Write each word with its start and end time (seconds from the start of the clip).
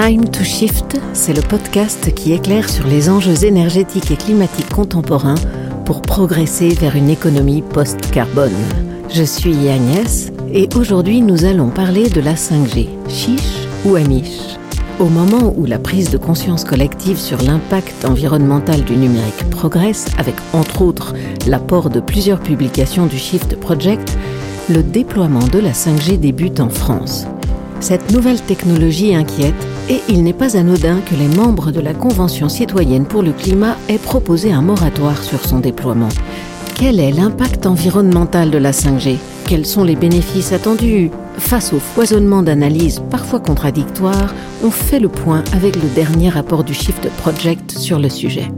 Time 0.00 0.28
to 0.30 0.44
Shift, 0.44 1.00
c'est 1.12 1.34
le 1.34 1.42
podcast 1.42 2.14
qui 2.14 2.32
éclaire 2.32 2.68
sur 2.68 2.86
les 2.86 3.10
enjeux 3.10 3.44
énergétiques 3.44 4.12
et 4.12 4.16
climatiques 4.16 4.72
contemporains 4.72 5.34
pour 5.86 6.02
progresser 6.02 6.68
vers 6.68 6.94
une 6.94 7.10
économie 7.10 7.62
post-carbone. 7.62 8.54
Je 9.10 9.24
suis 9.24 9.68
Agnès 9.68 10.30
et 10.54 10.68
aujourd'hui 10.76 11.20
nous 11.20 11.44
allons 11.44 11.70
parler 11.70 12.08
de 12.10 12.20
la 12.20 12.34
5G, 12.34 12.86
chiche 13.08 13.66
ou 13.84 13.96
amiche? 13.96 14.56
Au 15.00 15.06
moment 15.06 15.52
où 15.56 15.66
la 15.66 15.80
prise 15.80 16.10
de 16.10 16.16
conscience 16.16 16.62
collective 16.62 17.18
sur 17.18 17.42
l'impact 17.42 18.04
environnemental 18.04 18.84
du 18.84 18.94
numérique 18.94 19.50
progresse, 19.50 20.06
avec 20.16 20.36
entre 20.52 20.82
autres 20.82 21.12
l'apport 21.48 21.90
de 21.90 21.98
plusieurs 21.98 22.40
publications 22.40 23.06
du 23.06 23.18
Shift 23.18 23.56
Project, 23.56 24.16
le 24.70 24.84
déploiement 24.84 25.48
de 25.48 25.58
la 25.58 25.72
5G 25.72 26.20
débute 26.20 26.60
en 26.60 26.70
France. 26.70 27.26
Cette 27.80 28.12
nouvelle 28.12 28.40
technologie 28.40 29.14
inquiète 29.16 29.66
et 29.88 30.02
il 30.08 30.22
n'est 30.22 30.32
pas 30.32 30.56
anodin 30.56 31.00
que 31.00 31.14
les 31.14 31.28
membres 31.28 31.70
de 31.70 31.80
la 31.80 31.94
Convention 31.94 32.48
citoyenne 32.48 33.06
pour 33.06 33.22
le 33.22 33.32
climat 33.32 33.76
aient 33.88 33.98
proposé 33.98 34.52
un 34.52 34.62
moratoire 34.62 35.22
sur 35.22 35.44
son 35.44 35.60
déploiement. 35.60 36.10
Quel 36.74 37.00
est 37.00 37.10
l'impact 37.10 37.66
environnemental 37.66 38.50
de 38.50 38.58
la 38.58 38.72
5G 38.72 39.16
Quels 39.46 39.66
sont 39.66 39.84
les 39.84 39.96
bénéfices 39.96 40.52
attendus? 40.52 41.10
Face 41.38 41.72
au 41.72 41.78
foisonnement 41.78 42.42
d'analyses 42.42 43.02
parfois 43.10 43.40
contradictoires, 43.40 44.34
on 44.62 44.70
fait 44.70 45.00
le 45.00 45.08
point 45.08 45.42
avec 45.52 45.76
le 45.76 45.88
dernier 45.94 46.28
rapport 46.28 46.64
du 46.64 46.74
Shift 46.74 47.08
Project 47.18 47.72
sur 47.72 47.98
le 47.98 48.08
sujet. 48.08 48.48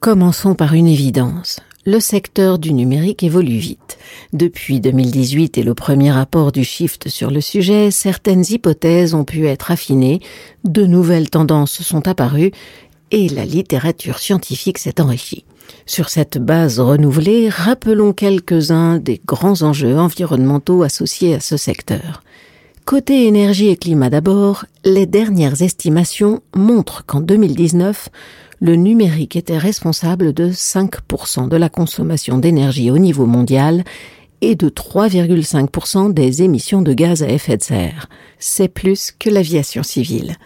Commençons 0.00 0.54
par 0.54 0.74
une 0.74 0.86
évidence 0.86 1.60
le 1.86 1.98
secteur 1.98 2.58
du 2.58 2.72
numérique 2.72 3.22
évolue 3.22 3.56
vite. 3.56 3.98
Depuis 4.32 4.80
2018 4.80 5.58
et 5.58 5.62
le 5.62 5.74
premier 5.74 6.10
rapport 6.10 6.52
du 6.52 6.64
Shift 6.64 7.08
sur 7.08 7.30
le 7.30 7.40
sujet, 7.40 7.90
certaines 7.90 8.44
hypothèses 8.48 9.14
ont 9.14 9.24
pu 9.24 9.46
être 9.46 9.70
affinées, 9.70 10.20
de 10.64 10.84
nouvelles 10.84 11.30
tendances 11.30 11.82
sont 11.82 12.06
apparues 12.06 12.52
et 13.10 13.28
la 13.28 13.44
littérature 13.44 14.18
scientifique 14.18 14.78
s'est 14.78 15.00
enrichie. 15.00 15.44
Sur 15.86 16.08
cette 16.08 16.38
base 16.38 16.80
renouvelée, 16.80 17.48
rappelons 17.48 18.12
quelques-uns 18.12 18.98
des 18.98 19.20
grands 19.24 19.62
enjeux 19.62 19.96
environnementaux 19.96 20.82
associés 20.82 21.34
à 21.34 21.40
ce 21.40 21.56
secteur. 21.56 22.22
Côté 22.84 23.26
énergie 23.26 23.68
et 23.68 23.76
climat 23.76 24.10
d'abord, 24.10 24.64
les 24.84 25.06
dernières 25.06 25.62
estimations 25.62 26.40
montrent 26.56 27.04
qu'en 27.06 27.20
2019, 27.20 28.08
le 28.60 28.76
numérique 28.76 29.36
était 29.36 29.58
responsable 29.58 30.32
de 30.32 30.50
5% 30.50 31.48
de 31.48 31.56
la 31.56 31.68
consommation 31.68 32.38
d'énergie 32.38 32.90
au 32.90 32.98
niveau 32.98 33.26
mondial 33.26 33.84
et 34.42 34.54
de 34.54 34.68
3,5% 34.68 36.12
des 36.12 36.42
émissions 36.42 36.82
de 36.82 36.92
gaz 36.92 37.22
à 37.22 37.28
effet 37.28 37.56
de 37.56 37.62
serre. 37.62 38.08
C'est 38.38 38.68
plus 38.68 39.12
que 39.18 39.30
l'aviation 39.30 39.82
civile. 39.82 40.36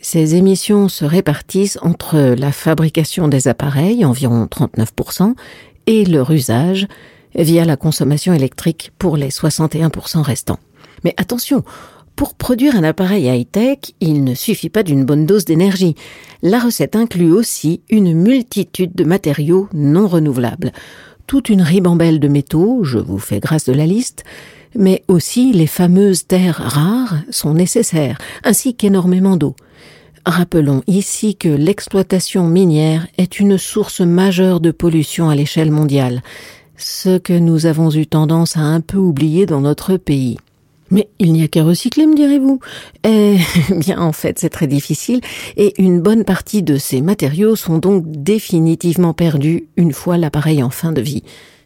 Ces 0.00 0.34
émissions 0.34 0.88
se 0.88 1.04
répartissent 1.04 1.78
entre 1.82 2.34
la 2.36 2.50
fabrication 2.50 3.28
des 3.28 3.46
appareils, 3.46 4.04
environ 4.04 4.46
39%, 4.46 5.34
et 5.86 6.04
leur 6.04 6.30
usage, 6.32 6.88
via 7.36 7.64
la 7.64 7.76
consommation 7.76 8.32
électrique 8.32 8.90
pour 8.98 9.16
les 9.16 9.30
61% 9.30 10.20
restants. 10.20 10.58
Mais 11.04 11.14
attention, 11.16 11.64
pour 12.16 12.34
produire 12.34 12.76
un 12.76 12.84
appareil 12.84 13.26
high-tech, 13.26 13.78
il 14.00 14.24
ne 14.24 14.34
suffit 14.34 14.68
pas 14.68 14.82
d'une 14.82 15.04
bonne 15.04 15.26
dose 15.26 15.44
d'énergie. 15.44 15.94
La 16.42 16.58
recette 16.58 16.96
inclut 16.96 17.32
aussi 17.32 17.80
une 17.88 18.14
multitude 18.14 18.94
de 18.94 19.04
matériaux 19.04 19.68
non 19.72 20.06
renouvelables. 20.06 20.72
Toute 21.26 21.48
une 21.48 21.62
ribambelle 21.62 22.20
de 22.20 22.28
métaux, 22.28 22.84
je 22.84 22.98
vous 22.98 23.18
fais 23.18 23.40
grâce 23.40 23.64
de 23.64 23.72
la 23.72 23.86
liste, 23.86 24.24
mais 24.74 25.02
aussi 25.08 25.52
les 25.52 25.66
fameuses 25.66 26.26
terres 26.26 26.60
rares 26.62 27.16
sont 27.30 27.54
nécessaires, 27.54 28.18
ainsi 28.44 28.74
qu'énormément 28.74 29.36
d'eau. 29.36 29.54
Rappelons 30.24 30.82
ici 30.86 31.34
que 31.34 31.48
l'exploitation 31.48 32.46
minière 32.46 33.08
est 33.18 33.40
une 33.40 33.58
source 33.58 34.00
majeure 34.00 34.60
de 34.60 34.70
pollution 34.70 35.30
à 35.30 35.34
l'échelle 35.34 35.72
mondiale, 35.72 36.22
ce 36.76 37.18
que 37.18 37.32
nous 37.32 37.66
avons 37.66 37.90
eu 37.90 38.06
tendance 38.06 38.56
à 38.56 38.60
un 38.60 38.80
peu 38.80 38.98
oublier 38.98 39.46
dans 39.46 39.60
notre 39.60 39.96
pays. 39.96 40.38
Mais 40.92 41.08
il 41.18 41.32
n'y 41.32 41.42
a 41.42 41.48
qu'à 41.48 41.64
recycler, 41.64 42.06
me 42.06 42.14
direz-vous. 42.14 42.60
Eh 43.04 43.38
bien, 43.76 43.98
en 43.98 44.12
fait, 44.12 44.38
c'est 44.38 44.50
très 44.50 44.66
difficile, 44.66 45.22
et 45.56 45.72
une 45.82 46.00
bonne 46.00 46.24
partie 46.24 46.62
de 46.62 46.76
ces 46.76 47.00
matériaux 47.00 47.56
sont 47.56 47.78
donc 47.78 48.04
définitivement 48.06 49.14
perdus 49.14 49.68
une 49.76 49.94
fois 49.94 50.18
l'appareil 50.18 50.62
en 50.62 50.68
fin 50.68 50.92
de 50.92 51.00
vie. 51.00 51.24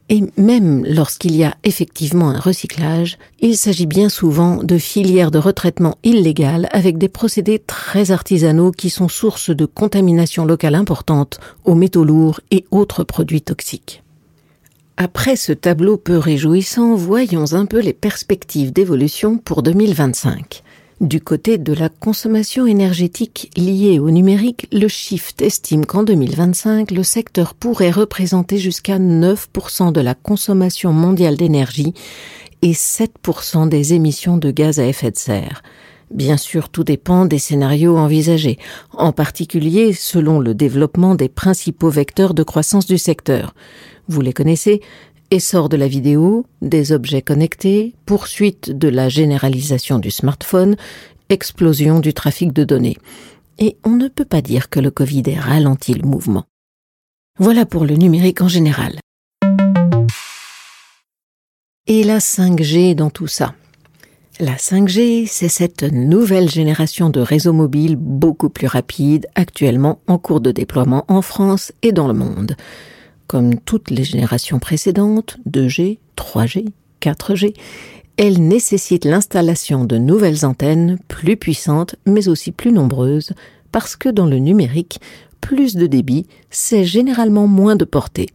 Et 0.09 0.22
même 0.37 0.84
lorsqu'il 0.87 1.34
y 1.34 1.42
a 1.42 1.56
effectivement 1.64 2.31
un 2.31 2.38
recyclage, 2.38 3.19
il 3.41 3.56
s'agit 3.56 3.87
bien 3.87 4.09
souvent 4.09 4.62
de 4.62 4.78
filières 4.78 5.32
de 5.32 5.38
retraitement 5.38 5.98
illégales 6.04 6.69
avec 6.70 6.97
des 6.97 7.08
procédés 7.08 7.58
très 7.58 8.12
artisanaux 8.12 8.70
qui 8.70 8.91
sont 8.91 9.08
source 9.08 9.50
de 9.50 9.66
contamination 9.66 10.44
locale 10.44 10.76
importante 10.76 11.41
aux 11.64 11.75
métaux 11.75 12.04
lourds 12.04 12.38
et 12.53 12.64
autres 12.70 13.03
produits 13.03 13.43
toxiques. 13.43 14.04
Après 14.99 15.37
ce 15.37 15.53
tableau 15.53 15.99
peu 15.99 16.17
réjouissant, 16.17 16.95
voyons 16.95 17.53
un 17.53 17.67
peu 17.67 17.81
les 17.81 17.93
perspectives 17.93 18.73
d'évolution 18.73 19.37
pour 19.37 19.62
2025. 19.62 20.62
Du 21.03 21.21
côté 21.21 21.59
de 21.59 21.75
la 21.75 21.91
consommation 21.91 22.67
énergétique 22.67 23.51
liée 23.59 23.99
au 23.99 24.11
numérique, 24.11 24.67
le 24.73 24.89
Shift 24.89 25.43
estime 25.43 25.85
qu'en 25.85 26.03
2025, 26.03 26.91
le 26.93 27.03
secteur 27.03 27.53
pourrait 27.53 27.91
représenter 27.91 28.56
jusqu'à 28.56 28.99
9% 28.99 29.93
de 29.93 30.01
la 30.01 30.15
consommation 30.15 30.95
mondiale 30.95 31.37
d'énergie 31.37 31.93
et 32.62 32.73
7% 32.73 33.69
des 33.69 33.93
émissions 33.93 34.39
de 34.39 34.51
gaz 34.51 34.81
à 34.81 34.87
effet 34.87 35.11
de 35.11 35.19
serre. 35.19 35.62
Bien 36.11 36.37
sûr, 36.37 36.69
tout 36.69 36.85
dépend 36.85 37.27
des 37.27 37.41
scénarios 37.41 37.99
envisagés, 37.99 38.59
en 38.93 39.12
particulier 39.12 39.93
selon 39.93 40.39
le 40.39 40.55
développement 40.55 41.17
des 41.17 41.29
principaux 41.29 41.91
vecteurs 41.91 42.33
de 42.33 42.45
croissance 42.45 42.87
du 42.87 42.97
secteur. 42.97 43.55
Vous 44.09 44.21
les 44.21 44.33
connaissez 44.33 44.81
Essor 45.33 45.69
de 45.69 45.77
la 45.77 45.89
vidéo, 45.89 46.47
des 46.62 46.93
objets 46.93 47.22
connectés, 47.22 47.94
poursuite 48.06 48.71
de 48.71 48.87
la 48.87 49.09
généralisation 49.09 49.99
du 49.99 50.12
smartphone, 50.12 50.77
explosion 51.28 51.99
du 51.99 52.15
trafic 52.15 52.53
de 52.53 52.62
données. 52.62 52.97
Et 53.59 53.77
on 53.84 53.91
ne 53.91 54.06
peut 54.06 54.25
pas 54.25 54.43
dire 54.43 54.69
que 54.71 54.78
le 54.78 54.93
Covid 54.93 55.25
ait 55.27 55.41
ralenti 55.41 55.94
le 55.94 56.06
mouvement. 56.06 56.44
Voilà 57.41 57.67
pour 57.67 57.84
le 57.84 57.97
numérique 57.97 58.41
en 58.41 58.47
général. 58.47 59.00
Et 61.88 62.05
la 62.05 62.19
5G 62.19 62.94
dans 62.94 63.11
tout 63.11 63.27
ça 63.27 63.55
La 64.38 64.55
5G, 64.55 65.27
c'est 65.27 65.49
cette 65.49 65.83
nouvelle 65.83 66.49
génération 66.49 67.11
de 67.11 67.21
réseaux 67.21 67.53
mobiles 67.53 67.97
beaucoup 67.97 68.50
plus 68.50 68.69
rapides, 68.69 69.27
actuellement 69.34 69.99
en 70.06 70.19
cours 70.19 70.41
de 70.41 70.53
déploiement 70.53 71.05
en 71.09 71.23
France 71.23 71.73
et 71.83 71.91
dans 71.91 72.06
le 72.06 72.15
monde. 72.15 72.55
Comme 73.26 73.59
toutes 73.59 73.91
les 73.91 74.04
générations 74.04 74.59
précédentes, 74.59 75.38
2G, 75.50 75.98
3G, 76.16 76.66
4G, 77.00 77.54
elle 78.16 78.47
nécessite 78.47 79.04
l'installation 79.04 79.84
de 79.84 79.98
nouvelles 79.98 80.47
antennes 80.47 80.98
plus 81.09 81.37
puissantes 81.37 81.97
mais 82.06 82.28
aussi 82.28 82.53
plus 82.53 82.72
nombreuses 82.72 83.32
parce 83.72 83.97
que 83.97 84.09
dans 84.09 84.26
le 84.26 84.38
numérique, 84.38 85.00
plus 85.41 85.76
de 85.76 85.87
débit, 85.87 86.26
c'est 86.50 86.84
généralement 86.84 87.47
moins 87.47 87.76
de 87.76 87.84
portée. 87.84 88.28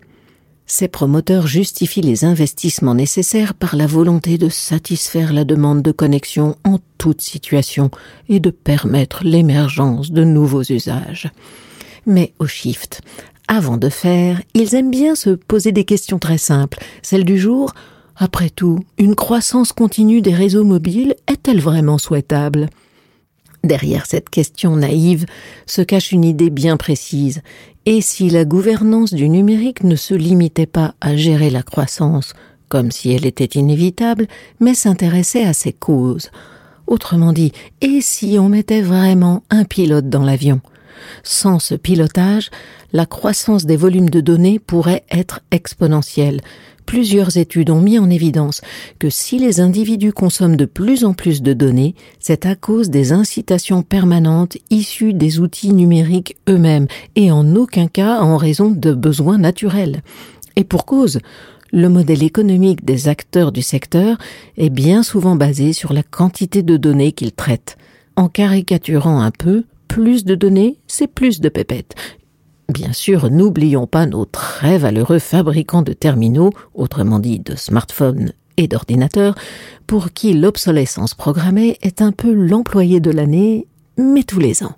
Ces 0.67 0.87
promoteurs 0.87 1.47
justifient 1.47 2.01
les 2.01 2.23
investissements 2.23 2.95
nécessaires 2.95 3.53
par 3.53 3.75
la 3.75 3.87
volonté 3.87 4.37
de 4.37 4.47
satisfaire 4.47 5.33
la 5.33 5.43
demande 5.43 5.81
de 5.81 5.91
connexion 5.91 6.55
en 6.63 6.77
toute 6.97 7.19
situation 7.21 7.91
et 8.29 8.39
de 8.39 8.51
permettre 8.51 9.25
l'émergence 9.25 10.11
de 10.11 10.23
nouveaux 10.23 10.63
usages. 10.63 11.29
Mais 12.05 12.33
au 12.39 12.47
Shift, 12.47 13.01
avant 13.47 13.77
de 13.77 13.89
faire, 13.89 14.41
ils 14.53 14.75
aiment 14.75 14.91
bien 14.91 15.15
se 15.15 15.31
poser 15.31 15.71
des 15.71 15.83
questions 15.83 16.19
très 16.19 16.37
simples. 16.37 16.79
Celle 17.01 17.25
du 17.25 17.37
jour, 17.37 17.73
après 18.15 18.49
tout, 18.49 18.79
une 18.97 19.15
croissance 19.15 19.73
continue 19.73 20.21
des 20.21 20.33
réseaux 20.33 20.63
mobiles 20.63 21.15
est-elle 21.27 21.59
vraiment 21.59 21.97
souhaitable? 21.97 22.69
Derrière 23.63 24.05
cette 24.05 24.29
question 24.29 24.75
naïve 24.75 25.25
se 25.65 25.81
cache 25.81 26.11
une 26.11 26.23
idée 26.23 26.49
bien 26.49 26.77
précise. 26.77 27.41
Et 27.85 28.01
si 28.01 28.29
la 28.29 28.45
gouvernance 28.45 29.13
du 29.13 29.29
numérique 29.29 29.83
ne 29.83 29.95
se 29.95 30.13
limitait 30.13 30.65
pas 30.65 30.95
à 31.01 31.15
gérer 31.15 31.49
la 31.49 31.63
croissance, 31.63 32.33
comme 32.69 32.91
si 32.91 33.11
elle 33.11 33.25
était 33.25 33.59
inévitable, 33.59 34.27
mais 34.59 34.73
s'intéressait 34.73 35.43
à 35.43 35.53
ses 35.53 35.73
causes? 35.73 36.31
Autrement 36.87 37.33
dit, 37.33 37.51
et 37.81 38.01
si 38.01 38.37
on 38.39 38.49
mettait 38.49 38.81
vraiment 38.81 39.43
un 39.49 39.63
pilote 39.63 40.09
dans 40.09 40.23
l'avion? 40.23 40.61
Sans 41.23 41.59
ce 41.59 41.75
pilotage, 41.75 42.49
la 42.93 43.05
croissance 43.05 43.65
des 43.65 43.77
volumes 43.77 44.09
de 44.09 44.21
données 44.21 44.59
pourrait 44.59 45.03
être 45.11 45.41
exponentielle. 45.51 46.41
Plusieurs 46.85 47.37
études 47.37 47.69
ont 47.69 47.79
mis 47.79 47.99
en 47.99 48.09
évidence 48.09 48.61
que 48.99 49.09
si 49.09 49.39
les 49.39 49.61
individus 49.61 50.11
consomment 50.11 50.57
de 50.57 50.65
plus 50.65 51.05
en 51.05 51.13
plus 51.13 51.41
de 51.41 51.53
données, 51.53 51.95
c'est 52.19 52.45
à 52.45 52.55
cause 52.55 52.89
des 52.89 53.13
incitations 53.13 53.81
permanentes 53.81 54.57
issues 54.69 55.13
des 55.13 55.39
outils 55.39 55.73
numériques 55.73 56.35
eux-mêmes 56.49 56.87
et 57.15 57.31
en 57.31 57.55
aucun 57.55 57.87
cas 57.87 58.19
en 58.19 58.35
raison 58.35 58.71
de 58.71 58.93
besoins 58.93 59.37
naturels. 59.37 60.01
Et 60.55 60.63
pour 60.63 60.85
cause, 60.85 61.19
le 61.71 61.87
modèle 61.87 62.23
économique 62.23 62.83
des 62.83 63.07
acteurs 63.07 63.53
du 63.53 63.61
secteur 63.61 64.17
est 64.57 64.69
bien 64.69 65.03
souvent 65.03 65.37
basé 65.37 65.71
sur 65.71 65.93
la 65.93 66.03
quantité 66.03 66.61
de 66.63 66.75
données 66.75 67.13
qu'ils 67.13 67.31
traitent. 67.31 67.77
En 68.17 68.27
caricaturant 68.27 69.21
un 69.21 69.31
peu, 69.31 69.63
plus 69.91 70.23
de 70.23 70.35
données, 70.35 70.77
c'est 70.87 71.07
plus 71.07 71.41
de 71.41 71.49
pépettes. 71.49 71.95
Bien 72.69 72.93
sûr, 72.93 73.29
n'oublions 73.29 73.87
pas 73.87 74.05
nos 74.05 74.23
très 74.23 74.77
valeureux 74.77 75.19
fabricants 75.19 75.81
de 75.81 75.91
terminaux, 75.91 76.51
autrement 76.73 77.19
dit 77.19 77.39
de 77.39 77.57
smartphones 77.57 78.31
et 78.55 78.69
d'ordinateurs, 78.69 79.35
pour 79.87 80.13
qui 80.13 80.31
l'obsolescence 80.31 81.13
programmée 81.13 81.77
est 81.81 82.01
un 82.01 82.13
peu 82.13 82.31
l'employé 82.31 83.01
de 83.01 83.11
l'année, 83.11 83.67
mais 83.97 84.23
tous 84.23 84.39
les 84.39 84.63
ans. 84.63 84.77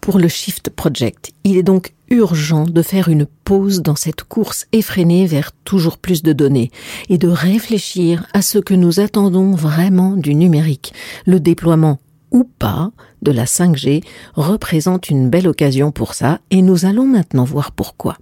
Pour 0.00 0.18
le 0.18 0.28
Shift 0.28 0.70
Project, 0.70 1.32
il 1.44 1.58
est 1.58 1.62
donc 1.62 1.92
urgent 2.08 2.64
de 2.64 2.80
faire 2.80 3.10
une 3.10 3.26
pause 3.26 3.82
dans 3.82 3.94
cette 3.94 4.22
course 4.22 4.68
effrénée 4.72 5.26
vers 5.26 5.52
toujours 5.52 5.98
plus 5.98 6.22
de 6.22 6.32
données 6.32 6.70
et 7.10 7.18
de 7.18 7.28
réfléchir 7.28 8.26
à 8.32 8.40
ce 8.40 8.56
que 8.56 8.72
nous 8.72 9.00
attendons 9.00 9.52
vraiment 9.52 10.16
du 10.16 10.34
numérique. 10.34 10.94
Le 11.26 11.40
déploiement 11.40 11.98
ou 12.30 12.44
pas 12.44 12.92
de 13.22 13.32
la 13.32 13.44
5G 13.44 14.04
représente 14.34 15.10
une 15.10 15.30
belle 15.30 15.48
occasion 15.48 15.92
pour 15.92 16.14
ça 16.14 16.40
et 16.50 16.62
nous 16.62 16.84
allons 16.84 17.06
maintenant 17.06 17.44
voir 17.44 17.72
pourquoi. 17.72 18.16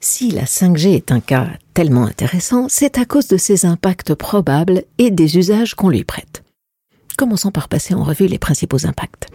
Si 0.00 0.32
la 0.32 0.44
5G 0.44 0.96
est 0.96 1.12
un 1.12 1.20
cas 1.20 1.46
tellement 1.74 2.04
intéressant, 2.04 2.66
c'est 2.68 2.98
à 2.98 3.04
cause 3.04 3.28
de 3.28 3.36
ses 3.36 3.66
impacts 3.66 4.14
probables 4.14 4.82
et 4.98 5.12
des 5.12 5.38
usages 5.38 5.74
qu'on 5.74 5.90
lui 5.90 6.02
prête. 6.02 6.42
Commençons 7.16 7.52
par 7.52 7.68
passer 7.68 7.94
en 7.94 8.02
revue 8.02 8.26
les 8.26 8.38
principaux 8.38 8.84
impacts. 8.86 9.28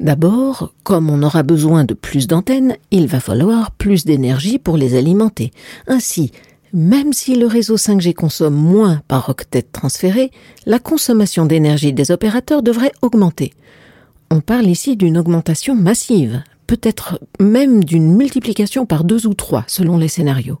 D'abord, 0.00 0.72
comme 0.82 1.10
on 1.10 1.22
aura 1.22 1.42
besoin 1.42 1.84
de 1.84 1.94
plus 1.94 2.26
d'antennes, 2.26 2.76
il 2.90 3.06
va 3.06 3.20
falloir 3.20 3.70
plus 3.70 4.06
d'énergie 4.06 4.58
pour 4.58 4.76
les 4.78 4.96
alimenter. 4.96 5.52
Ainsi, 5.86 6.32
même 6.72 7.12
si 7.12 7.34
le 7.34 7.46
réseau 7.46 7.76
5G 7.76 8.14
consomme 8.14 8.54
moins 8.54 9.02
par 9.08 9.28
octet 9.28 9.62
transféré, 9.62 10.30
la 10.66 10.78
consommation 10.78 11.46
d'énergie 11.46 11.92
des 11.92 12.10
opérateurs 12.10 12.62
devrait 12.62 12.92
augmenter. 13.02 13.52
On 14.30 14.40
parle 14.40 14.66
ici 14.66 14.96
d'une 14.96 15.18
augmentation 15.18 15.74
massive, 15.74 16.42
peut-être 16.66 17.18
même 17.40 17.82
d'une 17.82 18.14
multiplication 18.14 18.86
par 18.86 19.04
deux 19.04 19.26
ou 19.26 19.34
trois 19.34 19.64
selon 19.66 19.98
les 19.98 20.08
scénarios. 20.08 20.58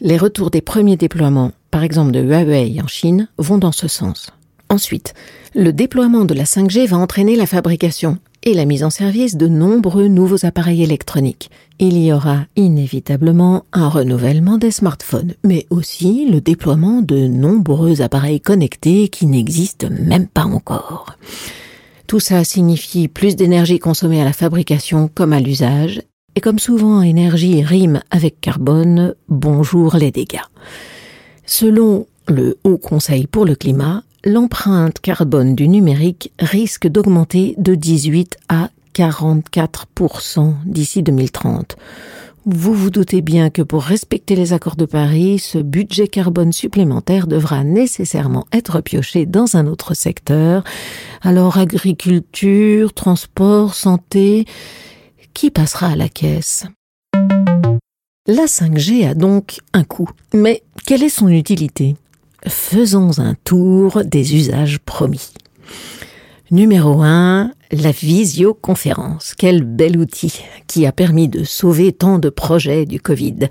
Les 0.00 0.16
retours 0.16 0.50
des 0.50 0.62
premiers 0.62 0.96
déploiements, 0.96 1.52
par 1.70 1.82
exemple 1.82 2.12
de 2.12 2.20
Huawei 2.20 2.80
en 2.82 2.86
Chine, 2.86 3.28
vont 3.38 3.58
dans 3.58 3.72
ce 3.72 3.86
sens. 3.86 4.30
Ensuite, 4.70 5.12
le 5.54 5.72
déploiement 5.72 6.24
de 6.24 6.34
la 6.34 6.44
5G 6.44 6.86
va 6.86 6.96
entraîner 6.96 7.36
la 7.36 7.46
fabrication 7.46 8.18
et 8.44 8.54
la 8.54 8.64
mise 8.64 8.84
en 8.84 8.90
service 8.90 9.36
de 9.36 9.46
nombreux 9.46 10.08
nouveaux 10.08 10.44
appareils 10.44 10.82
électroniques. 10.82 11.50
Il 11.78 11.98
y 11.98 12.12
aura 12.12 12.46
inévitablement 12.56 13.64
un 13.72 13.88
renouvellement 13.88 14.58
des 14.58 14.70
smartphones, 14.70 15.34
mais 15.44 15.66
aussi 15.70 16.28
le 16.30 16.40
déploiement 16.40 17.02
de 17.02 17.26
nombreux 17.26 18.02
appareils 18.02 18.40
connectés 18.40 19.08
qui 19.08 19.26
n'existent 19.26 19.88
même 19.90 20.26
pas 20.26 20.44
encore. 20.44 21.16
Tout 22.06 22.20
ça 22.20 22.44
signifie 22.44 23.08
plus 23.08 23.36
d'énergie 23.36 23.78
consommée 23.78 24.20
à 24.20 24.24
la 24.24 24.32
fabrication 24.32 25.08
comme 25.12 25.32
à 25.32 25.40
l'usage, 25.40 26.02
et 26.34 26.40
comme 26.40 26.58
souvent 26.58 27.02
énergie 27.02 27.62
rime 27.62 28.02
avec 28.10 28.40
carbone, 28.40 29.14
bonjour 29.28 29.96
les 29.96 30.10
dégâts. 30.10 30.40
Selon 31.44 32.06
le 32.28 32.58
Haut 32.64 32.78
Conseil 32.78 33.26
pour 33.26 33.44
le 33.44 33.54
climat, 33.54 34.02
l'empreinte 34.24 35.00
carbone 35.00 35.54
du 35.54 35.68
numérique 35.68 36.32
risque 36.38 36.86
d'augmenter 36.86 37.54
de 37.58 37.74
18 37.74 38.36
à 38.48 38.70
44% 38.94 40.54
d'ici 40.66 41.02
2030. 41.02 41.76
Vous 42.44 42.74
vous 42.74 42.90
doutez 42.90 43.20
bien 43.20 43.50
que 43.50 43.62
pour 43.62 43.84
respecter 43.84 44.34
les 44.34 44.52
accords 44.52 44.74
de 44.74 44.84
Paris, 44.84 45.38
ce 45.38 45.58
budget 45.58 46.08
carbone 46.08 46.52
supplémentaire 46.52 47.28
devra 47.28 47.62
nécessairement 47.62 48.46
être 48.52 48.80
pioché 48.80 49.26
dans 49.26 49.56
un 49.56 49.66
autre 49.66 49.94
secteur. 49.94 50.64
Alors 51.20 51.58
agriculture, 51.58 52.92
transport, 52.94 53.74
santé, 53.74 54.44
qui 55.34 55.50
passera 55.50 55.88
à 55.88 55.96
la 55.96 56.08
caisse? 56.08 56.64
La 58.26 58.44
5G 58.44 59.08
a 59.08 59.14
donc 59.14 59.60
un 59.72 59.84
coût. 59.84 60.10
Mais 60.34 60.62
quelle 60.84 61.02
est 61.04 61.08
son 61.08 61.28
utilité? 61.28 61.96
Faisons 62.46 63.18
un 63.18 63.34
tour 63.44 64.02
des 64.04 64.36
usages 64.36 64.78
promis. 64.78 65.32
Numéro 66.50 67.00
1, 67.00 67.50
la 67.70 67.92
visioconférence. 67.92 69.34
Quel 69.36 69.62
bel 69.62 69.96
outil 69.96 70.34
qui 70.66 70.84
a 70.84 70.92
permis 70.92 71.28
de 71.28 71.44
sauver 71.44 71.92
tant 71.92 72.18
de 72.18 72.28
projets 72.28 72.84
du 72.84 73.00
Covid. 73.00 73.48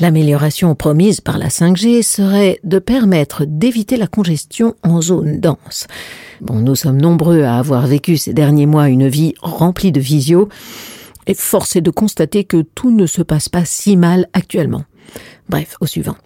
L'amélioration 0.00 0.74
promise 0.74 1.20
par 1.20 1.38
la 1.38 1.48
5G 1.48 2.02
serait 2.02 2.58
de 2.64 2.80
permettre 2.80 3.44
d'éviter 3.46 3.96
la 3.96 4.08
congestion 4.08 4.74
en 4.82 5.00
zone 5.00 5.38
dense. 5.38 5.86
Bon, 6.40 6.56
nous 6.56 6.74
sommes 6.74 7.00
nombreux 7.00 7.42
à 7.42 7.58
avoir 7.58 7.86
vécu 7.86 8.16
ces 8.16 8.34
derniers 8.34 8.66
mois 8.66 8.88
une 8.88 9.06
vie 9.06 9.34
remplie 9.40 9.92
de 9.92 10.00
visio, 10.00 10.48
et 11.28 11.34
force 11.34 11.76
est 11.76 11.80
de 11.80 11.90
constater 11.90 12.42
que 12.42 12.62
tout 12.74 12.90
ne 12.90 13.06
se 13.06 13.22
passe 13.22 13.48
pas 13.48 13.64
si 13.64 13.96
mal 13.96 14.26
actuellement. 14.32 14.82
Bref, 15.48 15.76
au 15.80 15.86
suivant. 15.86 16.16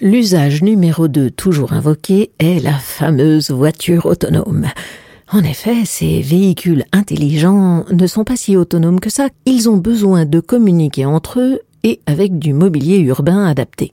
L'usage 0.00 0.62
numéro 0.62 1.06
2 1.06 1.30
toujours 1.30 1.72
invoqué 1.72 2.32
est 2.40 2.60
la 2.60 2.74
fameuse 2.74 3.52
voiture 3.52 4.06
autonome. 4.06 4.66
En 5.30 5.44
effet, 5.44 5.84
ces 5.84 6.20
véhicules 6.20 6.84
intelligents 6.92 7.84
ne 7.92 8.06
sont 8.08 8.24
pas 8.24 8.34
si 8.34 8.56
autonomes 8.56 8.98
que 8.98 9.08
ça. 9.08 9.28
Ils 9.46 9.68
ont 9.68 9.76
besoin 9.76 10.24
de 10.24 10.40
communiquer 10.40 11.04
entre 11.04 11.38
eux 11.38 11.60
et 11.84 12.00
avec 12.06 12.40
du 12.40 12.52
mobilier 12.52 12.98
urbain 12.98 13.46
adapté. 13.46 13.92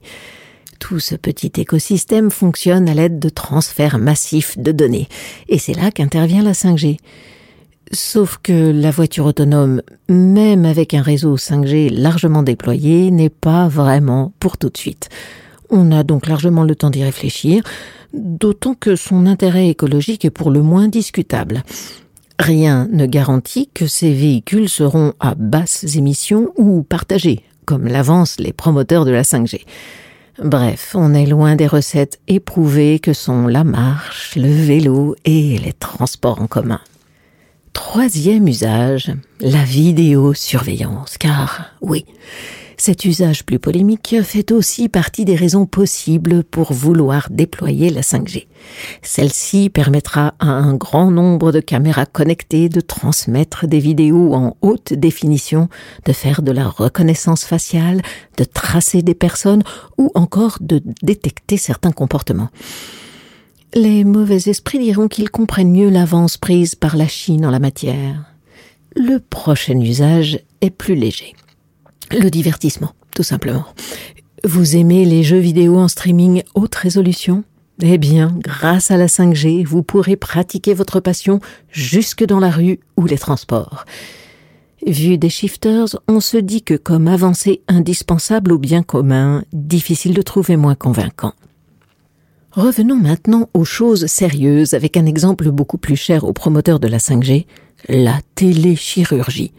Tout 0.80 1.00
ce 1.00 1.14
petit 1.14 1.52
écosystème 1.58 2.32
fonctionne 2.32 2.90
à 2.90 2.96
l'aide 2.96 3.20
de 3.20 3.30
transferts 3.30 4.00
massifs 4.00 4.58
de 4.58 4.72
données. 4.72 5.08
Et 5.50 5.60
c'est 5.60 5.76
là 5.76 5.92
qu'intervient 5.92 6.42
la 6.42 6.54
5G. 6.54 6.98
Sauf 7.92 8.40
que 8.42 8.72
la 8.72 8.90
voiture 8.90 9.28
autonome, 9.28 9.84
même 10.10 10.66
avec 10.66 10.96
un 10.96 11.04
réseau 11.04 11.38
5G 11.38 11.92
largement 11.92 12.42
déployé, 12.42 13.12
n'est 13.12 13.30
pas 13.30 13.68
vraiment 13.68 14.34
pour 14.40 14.58
tout 14.58 14.70
de 14.70 14.78
suite. 14.78 15.10
On 15.72 15.92
a 15.92 16.04
donc 16.04 16.28
largement 16.28 16.64
le 16.64 16.76
temps 16.76 16.90
d'y 16.90 17.04
réfléchir, 17.04 17.64
d'autant 18.14 18.74
que 18.74 18.98
son 18.98 19.26
intérêt 19.26 19.70
écologique 19.70 20.26
est 20.26 20.30
pour 20.30 20.52
le 20.52 20.62
moins 20.62 20.90
discutable. 20.90 21.64
Rien 22.38 22.90
ne 22.92 23.06
garantit 23.06 23.70
que 23.74 23.88
ces 23.88 24.14
véhicules 24.14 24.68
seront 24.68 25.14
à 25.22 25.34
basses 25.36 25.96
émissions 25.96 26.50
ou 26.58 26.84
partagés, 26.84 27.44
comme 27.66 27.88
l'avancent 27.88 28.40
les 28.40 28.52
promoteurs 28.52 29.06
de 29.06 29.12
la 29.12 29.22
5G. 29.22 29.62
Bref, 30.44 30.92
on 30.94 31.14
est 31.14 31.26
loin 31.26 31.56
des 31.56 31.68
recettes 31.68 32.20
éprouvées 32.28 33.00
que 33.00 33.14
sont 33.14 33.48
la 33.48 33.64
marche, 33.64 34.36
le 34.36 34.52
vélo 34.52 35.16
et 35.24 35.58
les 35.58 35.74
transports 35.74 36.42
en 36.42 36.48
commun. 36.48 36.82
Troisième 37.72 38.48
usage, 38.48 39.14
la 39.40 39.64
vidéosurveillance, 39.64 41.18
car 41.18 41.72
oui, 41.82 42.06
cet 42.82 43.06
usage 43.06 43.46
plus 43.46 43.60
polémique 43.60 44.16
fait 44.24 44.52
aussi 44.52 44.90
partie 44.90 45.24
des 45.24 45.36
raisons 45.36 45.68
possibles 45.68 46.44
pour 46.44 46.74
vouloir 46.74 47.28
déployer 47.30 47.92
la 47.92 48.02
5G. 48.02 48.48
Celle-ci 49.04 49.70
permettra 49.70 50.34
à 50.40 50.48
un 50.48 50.74
grand 50.74 51.12
nombre 51.12 51.52
de 51.52 51.60
caméras 51.60 52.08
connectées 52.08 52.70
de 52.70 52.82
transmettre 52.82 53.68
des 53.68 53.78
vidéos 53.78 54.34
en 54.34 54.58
haute 54.64 54.94
définition, 54.94 55.70
de 56.06 56.12
faire 56.12 56.42
de 56.42 56.52
la 56.52 56.68
reconnaissance 56.68 57.44
faciale, 57.44 58.02
de 58.38 58.46
tracer 58.46 59.04
des 59.04 59.14
personnes 59.14 59.62
ou 60.00 60.10
encore 60.16 60.58
de 60.60 60.82
détecter 61.04 61.58
certains 61.58 61.92
comportements. 61.92 62.50
Les 63.76 64.04
mauvais 64.04 64.50
esprits 64.50 64.80
diront 64.80 65.08
qu'ils 65.08 65.30
comprennent 65.30 65.72
mieux 65.72 65.92
l'avance 65.92 66.36
prise 66.38 66.74
par 66.74 66.98
la 66.98 67.08
Chine 67.08 67.46
en 67.46 67.52
la 67.52 67.60
matière. 67.60 68.26
Le 68.96 69.20
prochain 69.20 69.80
usage 69.80 70.40
est 70.62 70.72
plus 70.72 70.96
léger. 70.96 71.36
Le 72.14 72.30
divertissement, 72.30 72.92
tout 73.16 73.24
simplement. 73.24 73.66
Vous 74.44 74.76
aimez 74.76 75.06
les 75.06 75.24
jeux 75.24 75.38
vidéo 75.38 75.78
en 75.78 75.88
streaming 75.88 76.44
haute 76.56 76.76
résolution? 76.76 77.44
Eh 77.82 77.98
bien, 77.98 78.36
grâce 78.38 78.92
à 78.92 78.98
la 78.98 79.08
5G, 79.08 79.66
vous 79.66 79.82
pourrez 79.82 80.18
pratiquer 80.18 80.74
votre 80.74 81.00
passion 81.00 81.40
jusque 81.72 82.26
dans 82.26 82.40
la 82.40 82.50
rue 82.50 82.80
ou 82.98 83.06
les 83.06 83.18
transports. 83.18 83.86
Vu 84.86 85.18
des 85.18 85.30
shifters, 85.30 85.96
on 86.08 86.20
se 86.20 86.38
dit 86.38 86.64
que 86.64 86.74
comme 86.74 87.08
avancée 87.08 87.62
indispensable 87.68 88.52
au 88.52 88.58
bien 88.58 88.84
commun, 88.84 89.44
difficile 89.54 90.14
de 90.14 90.22
trouver 90.22 90.58
moins 90.58 90.76
convaincant. 90.76 91.34
Revenons 92.52 92.98
maintenant 92.98 93.50
aux 93.54 93.64
choses 93.64 94.08
sérieuses 94.08 94.74
avec 94.74 94.98
un 94.98 95.06
exemple 95.06 95.50
beaucoup 95.50 95.78
plus 95.78 95.96
cher 95.96 96.26
aux 96.26 96.34
promoteurs 96.34 96.82
de 96.82 96.88
la 96.88 96.98
5G, 96.98 97.46
la 97.88 98.20
téléchirurgie. 98.36 99.54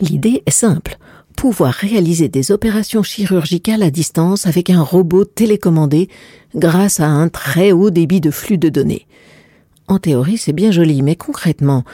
L'idée 0.00 0.42
est 0.46 0.50
simple 0.50 0.98
pouvoir 1.36 1.72
réaliser 1.72 2.28
des 2.28 2.50
opérations 2.50 3.02
chirurgicales 3.02 3.82
à 3.82 3.90
distance 3.90 4.46
avec 4.46 4.70
un 4.70 4.82
robot 4.82 5.24
télécommandé 5.24 6.08
grâce 6.54 7.00
à 7.00 7.06
un 7.06 7.28
très 7.28 7.72
haut 7.72 7.90
débit 7.90 8.20
de 8.20 8.30
flux 8.30 8.58
de 8.58 8.68
données. 8.68 9.06
En 9.88 9.98
théorie, 9.98 10.38
c'est 10.38 10.52
bien 10.52 10.70
joli, 10.70 11.02
mais 11.02 11.16
concrètement, 11.16 11.84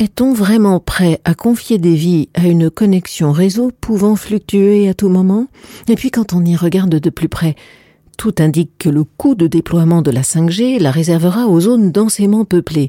Est-on 0.00 0.32
vraiment 0.32 0.80
prêt 0.80 1.20
à 1.26 1.34
confier 1.34 1.76
des 1.76 1.94
vies 1.94 2.30
à 2.32 2.46
une 2.46 2.70
connexion 2.70 3.32
réseau 3.32 3.70
pouvant 3.82 4.16
fluctuer 4.16 4.88
à 4.88 4.94
tout 4.94 5.10
moment? 5.10 5.46
Et 5.88 5.94
puis 5.94 6.10
quand 6.10 6.32
on 6.32 6.42
y 6.42 6.56
regarde 6.56 6.94
de 6.94 7.10
plus 7.10 7.28
près, 7.28 7.54
tout 8.16 8.32
indique 8.38 8.70
que 8.78 8.88
le 8.88 9.04
coût 9.04 9.34
de 9.34 9.46
déploiement 9.46 10.00
de 10.00 10.10
la 10.10 10.22
5G 10.22 10.80
la 10.80 10.90
réservera 10.90 11.48
aux 11.48 11.60
zones 11.60 11.92
densément 11.92 12.46
peuplées. 12.46 12.88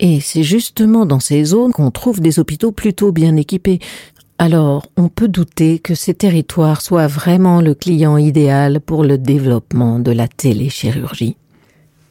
Et 0.00 0.18
c'est 0.20 0.42
justement 0.42 1.04
dans 1.04 1.20
ces 1.20 1.44
zones 1.44 1.72
qu'on 1.72 1.90
trouve 1.90 2.20
des 2.20 2.38
hôpitaux 2.38 2.72
plutôt 2.72 3.12
bien 3.12 3.36
équipés. 3.36 3.78
Alors, 4.44 4.84
on 4.98 5.08
peut 5.08 5.28
douter 5.28 5.78
que 5.78 5.94
ces 5.94 6.12
territoires 6.12 6.82
soient 6.82 7.06
vraiment 7.06 7.62
le 7.62 7.72
client 7.72 8.18
idéal 8.18 8.78
pour 8.78 9.02
le 9.02 9.16
développement 9.16 9.98
de 9.98 10.12
la 10.12 10.28
téléchirurgie. 10.28 11.38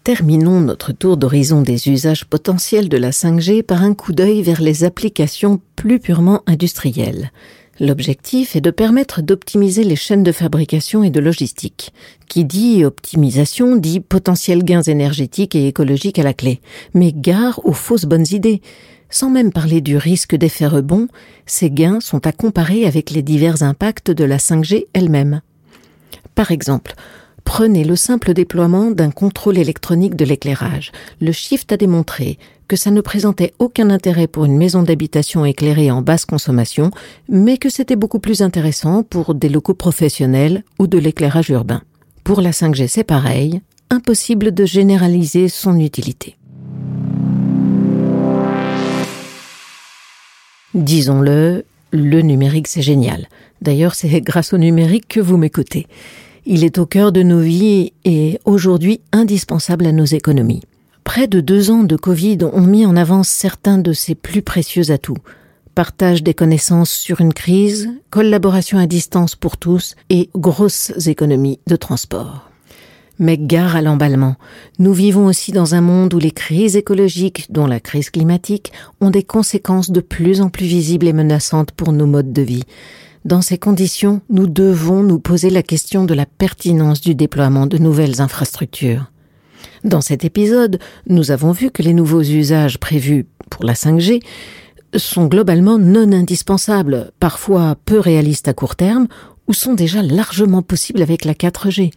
Terminons 0.03 0.59
notre 0.59 0.93
tour 0.93 1.17
d'horizon 1.17 1.61
des 1.61 1.89
usages 1.89 2.25
potentiels 2.25 2.89
de 2.89 2.97
la 2.97 3.11
5G 3.11 3.61
par 3.61 3.83
un 3.83 3.93
coup 3.93 4.13
d'œil 4.13 4.41
vers 4.41 4.63
les 4.63 4.83
applications 4.83 5.61
plus 5.75 5.99
purement 5.99 6.41
industrielles. 6.47 7.31
L'objectif 7.79 8.55
est 8.55 8.61
de 8.61 8.71
permettre 8.71 9.21
d'optimiser 9.21 9.83
les 9.83 9.95
chaînes 9.95 10.23
de 10.23 10.31
fabrication 10.31 11.03
et 11.03 11.11
de 11.11 11.19
logistique. 11.19 11.93
Qui 12.27 12.45
dit 12.45 12.83
optimisation 12.83 13.75
dit 13.75 13.99
potentiels 13.99 14.63
gains 14.63 14.81
énergétiques 14.81 15.53
et 15.53 15.67
écologiques 15.67 16.17
à 16.17 16.23
la 16.23 16.33
clé. 16.33 16.61
Mais 16.95 17.11
gare 17.11 17.61
aux 17.63 17.73
fausses 17.73 18.05
bonnes 18.05 18.25
idées. 18.31 18.63
Sans 19.13 19.29
même 19.29 19.51
parler 19.51 19.79
du 19.79 19.95
risque 19.95 20.35
d'effet 20.35 20.65
rebond, 20.65 21.07
ces 21.45 21.69
gains 21.69 21.99
sont 21.99 22.25
à 22.25 22.31
comparer 22.31 22.87
avec 22.87 23.11
les 23.11 23.21
divers 23.21 23.61
impacts 23.61 24.09
de 24.09 24.23
la 24.23 24.37
5G 24.37 24.87
elle-même. 24.93 25.41
Par 26.33 26.49
exemple, 26.49 26.95
Prenez 27.43 27.83
le 27.83 27.97
simple 27.97 28.33
déploiement 28.33 28.89
d'un 28.89 29.11
contrôle 29.11 29.57
électronique 29.57 30.15
de 30.15 30.23
l'éclairage. 30.23 30.93
Le 31.19 31.33
Shift 31.33 31.73
a 31.73 31.77
démontré 31.77 32.39
que 32.69 32.77
ça 32.77 32.89
ne 32.89 33.01
présentait 33.01 33.53
aucun 33.59 33.89
intérêt 33.89 34.27
pour 34.27 34.45
une 34.45 34.57
maison 34.57 34.81
d'habitation 34.81 35.43
éclairée 35.43 35.91
en 35.91 36.01
basse 36.01 36.23
consommation, 36.23 36.89
mais 37.27 37.57
que 37.57 37.69
c'était 37.69 37.97
beaucoup 37.97 38.19
plus 38.19 38.41
intéressant 38.41 39.03
pour 39.03 39.35
des 39.35 39.49
locaux 39.49 39.73
professionnels 39.73 40.63
ou 40.79 40.87
de 40.87 40.97
l'éclairage 40.97 41.49
urbain. 41.49 41.81
Pour 42.23 42.39
la 42.39 42.51
5G, 42.51 42.87
c'est 42.87 43.03
pareil, 43.03 43.61
impossible 43.89 44.53
de 44.53 44.65
généraliser 44.65 45.49
son 45.49 45.77
utilité. 45.77 46.37
Disons-le, 50.73 51.65
le 51.91 52.21
numérique 52.21 52.67
c'est 52.67 52.81
génial. 52.81 53.27
D'ailleurs, 53.61 53.95
c'est 53.95 54.21
grâce 54.21 54.53
au 54.53 54.57
numérique 54.57 55.07
que 55.07 55.19
vous 55.19 55.37
m'écoutez. 55.37 55.87
Il 56.45 56.63
est 56.63 56.77
au 56.77 56.85
cœur 56.85 57.11
de 57.11 57.23
nos 57.23 57.39
vies 57.39 57.93
et 58.03 58.39
aujourd'hui 58.43 58.99
indispensable 59.11 59.85
à 59.85 59.91
nos 59.91 60.05
économies. 60.05 60.63
Près 61.03 61.27
de 61.27 61.41
deux 61.41 61.69
ans 61.69 61.83
de 61.83 61.95
Covid 61.95 62.39
ont 62.53 62.61
mis 62.61 62.85
en 62.85 62.95
avance 62.95 63.29
certains 63.29 63.77
de 63.77 63.93
ses 63.93 64.15
plus 64.15 64.41
précieux 64.41 64.91
atouts. 64.91 65.17
Partage 65.75 66.23
des 66.23 66.33
connaissances 66.33 66.91
sur 66.91 67.21
une 67.21 67.33
crise, 67.33 67.89
collaboration 68.09 68.77
à 68.77 68.87
distance 68.87 69.35
pour 69.35 69.57
tous 69.57 69.95
et 70.09 70.29
grosses 70.35 70.91
économies 71.07 71.59
de 71.67 71.75
transport. 71.75 72.52
Mais 73.19 73.37
gare 73.37 73.75
à 73.75 73.81
l'emballement. 73.81 74.35
Nous 74.79 74.93
vivons 74.93 75.27
aussi 75.27 75.51
dans 75.51 75.75
un 75.75 75.81
monde 75.81 76.13
où 76.13 76.19
les 76.19 76.31
crises 76.31 76.75
écologiques, 76.75 77.47
dont 77.49 77.67
la 77.67 77.79
crise 77.79 78.09
climatique, 78.09 78.71
ont 79.01 79.11
des 79.11 79.23
conséquences 79.23 79.91
de 79.91 80.01
plus 80.01 80.41
en 80.41 80.49
plus 80.49 80.65
visibles 80.65 81.07
et 81.07 81.13
menaçantes 81.13 81.71
pour 81.71 81.93
nos 81.93 82.07
modes 82.07 82.33
de 82.33 82.41
vie. 82.41 82.63
Dans 83.25 83.41
ces 83.41 83.57
conditions, 83.57 84.21
nous 84.29 84.47
devons 84.47 85.01
nous 85.03 85.19
poser 85.19 85.49
la 85.49 85.63
question 85.63 86.03
de 86.03 86.13
la 86.13 86.25
pertinence 86.25 86.99
du 86.99 87.15
déploiement 87.15 87.67
de 87.67 87.77
nouvelles 87.77 88.19
infrastructures. 88.19 89.11
Dans 89.85 90.01
cet 90.01 90.25
épisode, 90.25 90.79
nous 91.07 91.31
avons 91.31 91.51
vu 91.51 91.71
que 91.71 91.83
les 91.83 91.93
nouveaux 91.93 92.21
usages 92.21 92.79
prévus 92.79 93.25
pour 93.49 93.63
la 93.63 93.73
5G 93.73 94.21
sont 94.95 95.27
globalement 95.27 95.77
non 95.77 96.11
indispensables, 96.11 97.11
parfois 97.19 97.75
peu 97.85 97.99
réalistes 97.99 98.47
à 98.47 98.53
court 98.53 98.75
terme, 98.75 99.07
ou 99.47 99.53
sont 99.53 99.73
déjà 99.73 100.01
largement 100.01 100.61
possibles 100.61 101.01
avec 101.01 101.25
la 101.25 101.33
4G. 101.33 101.91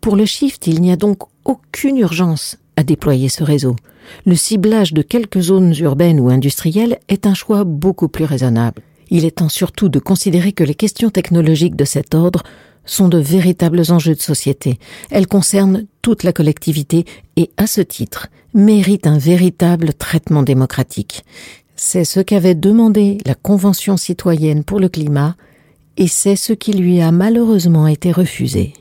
Pour 0.00 0.16
le 0.16 0.24
Shift, 0.24 0.66
il 0.66 0.80
n'y 0.80 0.92
a 0.92 0.96
donc 0.96 1.18
aucune 1.44 1.98
urgence 1.98 2.56
à 2.76 2.82
déployer 2.82 3.28
ce 3.28 3.44
réseau. 3.44 3.76
Le 4.24 4.34
ciblage 4.34 4.94
de 4.94 5.02
quelques 5.02 5.40
zones 5.40 5.74
urbaines 5.78 6.20
ou 6.20 6.30
industrielles 6.30 6.98
est 7.08 7.26
un 7.26 7.34
choix 7.34 7.64
beaucoup 7.64 8.08
plus 8.08 8.24
raisonnable. 8.24 8.82
Il 9.10 9.24
est 9.24 9.38
temps 9.38 9.50
surtout 9.50 9.88
de 9.88 9.98
considérer 9.98 10.52
que 10.52 10.64
les 10.64 10.74
questions 10.74 11.10
technologiques 11.10 11.76
de 11.76 11.84
cet 11.84 12.14
ordre 12.14 12.42
sont 12.86 13.08
de 13.08 13.18
véritables 13.18 13.82
enjeux 13.90 14.14
de 14.14 14.22
société. 14.22 14.78
Elles 15.10 15.26
concernent 15.26 15.84
toute 16.00 16.22
la 16.22 16.32
collectivité 16.32 17.04
et, 17.36 17.50
à 17.58 17.66
ce 17.66 17.82
titre, 17.82 18.28
méritent 18.54 19.06
un 19.06 19.18
véritable 19.18 19.92
traitement 19.92 20.42
démocratique. 20.42 21.24
C'est 21.76 22.04
ce 22.04 22.20
qu'avait 22.20 22.54
demandé 22.54 23.18
la 23.26 23.34
Convention 23.34 23.96
citoyenne 23.96 24.64
pour 24.64 24.80
le 24.80 24.88
climat 24.88 25.36
et 25.96 26.08
c'est 26.08 26.36
ce 26.36 26.52
qui 26.52 26.72
lui 26.72 27.00
a 27.00 27.12
malheureusement 27.12 27.86
été 27.86 28.12
refusé. 28.12 28.72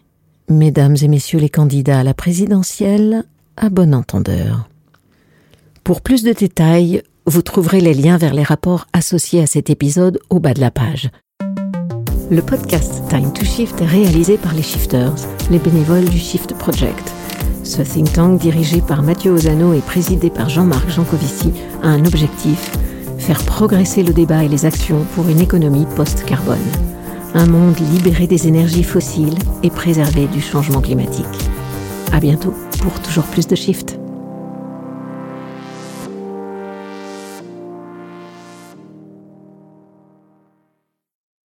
Mesdames 0.50 0.96
et 1.03 1.08
messieurs 1.08 1.38
les 1.38 1.50
candidats 1.50 2.00
à 2.00 2.03
la 2.03 2.15
présidentielle, 2.15 3.24
à 3.56 3.70
bon 3.70 3.94
entendeur. 3.94 4.68
Pour 5.84 6.01
plus 6.01 6.24
de 6.24 6.34
détails, 6.34 7.03
vous 7.27 7.44
trouverez 7.44 7.82
les 7.82 7.94
liens 7.94 8.18
vers 8.18 8.34
les 8.34 8.41
rapports 8.41 8.88
associés 8.91 9.44
à 9.44 9.46
cet 9.46 9.70
épisode 9.70 10.20
au 10.32 10.39
bas 10.39 10.56
de 10.56 10.60
la 10.60 10.72
page. 10.72 11.12
Le 12.32 12.41
podcast 12.41 13.03
Time 13.10 13.32
to 13.32 13.46
Shift 13.46 13.79
est 13.79 13.86
réalisé 13.86 14.38
par 14.38 14.56
les 14.56 14.63
Shifters, 14.63 15.13
les 15.51 15.60
bénévoles 15.60 16.10
du 16.10 16.18
Shift 16.18 16.56
Project. 16.56 17.13
Ce 17.63 17.84
think 17.84 18.12
tank 18.12 18.41
dirigé 18.41 18.82
par 18.82 19.03
Mathieu 19.03 19.34
Ozano 19.34 19.74
et 19.74 19.82
présidé 19.82 20.32
par 20.32 20.50
Jean-Marc 20.50 20.89
Jancovici 20.89 21.53
a 21.84 21.89
un 21.89 22.03
objectif 22.06 22.72
faire 23.20 23.44
progresser 23.44 24.01
le 24.01 24.13
débat 24.13 24.44
et 24.44 24.48
les 24.48 24.65
actions 24.65 25.06
pour 25.13 25.29
une 25.29 25.41
économie 25.41 25.86
post-carbone. 25.96 26.88
Un 27.36 27.45
monde 27.45 27.77
libéré 27.93 28.25
des 28.25 28.48
énergies 28.48 28.83
fossiles 28.83 29.38
et 29.62 29.69
préservé 29.69 30.25
du 30.27 30.41
changement 30.41 30.81
climatique. 30.81 31.25
À 32.12 32.19
bientôt 32.19 32.55
pour 32.81 33.00
toujours 33.01 33.25
plus 33.25 33.48
de 33.48 33.55
Shift. 33.55 33.99